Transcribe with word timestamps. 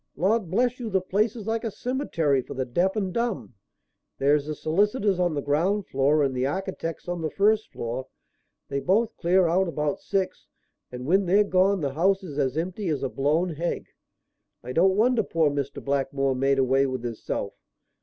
"Lord 0.15 0.49
bless 0.49 0.79
you 0.79 0.89
the 0.89 0.99
place 0.99 1.35
is 1.35 1.45
like 1.45 1.63
a 1.63 1.69
cemetery 1.69 2.41
for 2.41 2.55
the 2.55 2.65
deaf 2.65 2.95
and 2.95 3.13
dumb. 3.13 3.53
There's 4.17 4.47
the 4.47 4.55
solicitors 4.55 5.19
on 5.19 5.35
the 5.35 5.43
ground 5.43 5.85
floor 5.85 6.23
and 6.23 6.33
the 6.35 6.47
architects 6.47 7.07
on 7.07 7.21
the 7.21 7.29
first 7.29 7.71
floor. 7.71 8.07
They 8.67 8.79
both 8.79 9.15
clear 9.17 9.45
out 9.47 9.67
about 9.67 10.01
six, 10.01 10.47
and 10.91 11.05
when 11.05 11.27
they're 11.27 11.43
gone 11.43 11.81
the 11.81 11.93
house 11.93 12.23
is 12.23 12.39
as 12.39 12.57
empty 12.57 12.87
as 12.89 13.03
a 13.03 13.09
blown 13.09 13.51
hegg. 13.53 13.89
I 14.63 14.71
don't 14.73 14.97
wonder 14.97 15.21
poor 15.21 15.51
Mr. 15.51 15.85
Blackmore 15.85 16.33
made 16.35 16.57
away 16.57 16.87
with 16.87 17.03
his 17.03 17.21
self. 17.23 17.53